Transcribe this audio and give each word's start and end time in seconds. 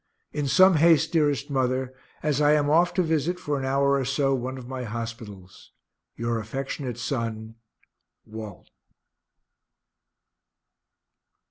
In 0.33 0.47
some 0.47 0.77
haste, 0.77 1.11
dearest 1.11 1.51
mother, 1.51 1.93
as 2.23 2.41
I 2.41 2.53
am 2.53 2.71
off 2.71 2.91
to 2.95 3.03
visit 3.03 3.39
for 3.39 3.59
an 3.59 3.65
hour 3.65 3.91
or 3.99 4.03
so, 4.03 4.33
one 4.33 4.57
of 4.57 4.67
my 4.67 4.81
hospitals. 4.83 5.73
Your 6.15 6.39
affectionate 6.39 6.97
son, 6.97 7.53
WALT. 8.25 8.71